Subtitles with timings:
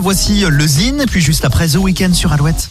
[0.00, 2.70] Voici le Zine, puis juste après The Weekend sur Alouette.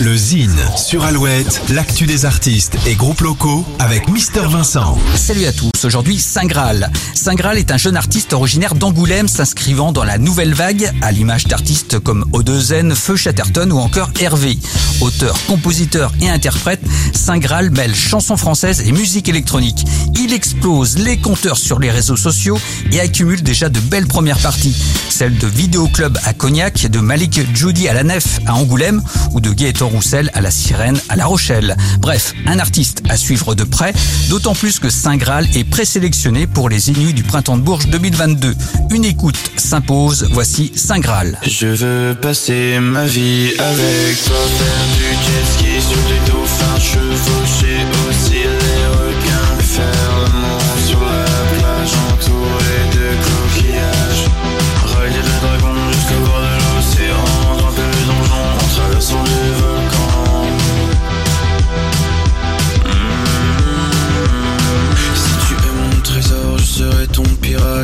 [0.00, 4.96] Le Zine sur Alouette, l'actu des artistes et groupes locaux avec Mister Vincent.
[5.16, 6.92] Salut à tous, aujourd'hui Saint Graal.
[7.14, 11.46] Saint Graal est un jeune artiste originaire d'Angoulême s'inscrivant dans la nouvelle vague à l'image
[11.48, 14.58] d'artistes comme Odezen, Feu Chatterton ou encore Hervé.
[15.00, 16.80] Auteur, compositeur et interprète,
[17.12, 19.84] Saint Graal mêle chansons françaises et musique électronique.
[20.14, 22.58] Il explose les compteurs sur les réseaux sociaux
[22.92, 24.76] et accumule déjà de belles premières parties,
[25.10, 29.02] celles de Vidéo Club à Cognac, de Malik Judy à la Nef à Angoulême
[29.40, 31.76] de Gaëtan Roussel à la Sirène à La Rochelle.
[32.00, 33.92] Bref, un artiste à suivre de près,
[34.28, 38.54] d'autant plus que Saint Graal est présélectionné pour les Inuits du Printemps de Bourges 2022.
[38.90, 41.38] Une écoute s'impose, voici Saint Graal.
[41.46, 44.16] Je veux passer ma vie avec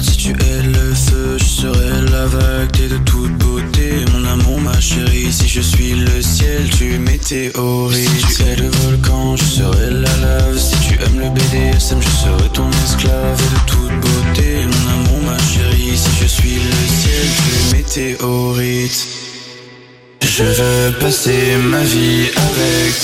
[0.02, 2.72] Si tu es le feu, je serai la vague.
[2.72, 5.32] T'es de toute beauté, mon amour, ma chérie.
[5.32, 8.08] Si je suis le ciel, tu es météorite.
[8.28, 10.58] Si tu es le volcan, je serai la lave.
[10.58, 13.40] Si tu aimes le BDSM, je serai ton esclave.
[13.40, 15.96] Et de toute beauté, mon amour, ma chérie.
[15.96, 19.06] Si je suis le ciel, tu es météorite.
[20.22, 23.03] Je veux passer ma vie avec